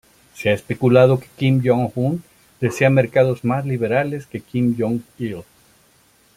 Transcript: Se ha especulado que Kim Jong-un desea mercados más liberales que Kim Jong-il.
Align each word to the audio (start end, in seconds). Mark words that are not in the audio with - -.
Se 0.33 0.49
ha 0.49 0.53
especulado 0.53 1.19
que 1.19 1.27
Kim 1.37 1.61
Jong-un 1.63 2.23
desea 2.59 2.89
mercados 2.89 3.45
más 3.45 3.67
liberales 3.67 4.25
que 4.25 4.39
Kim 4.41 4.75
Jong-il. 4.75 5.43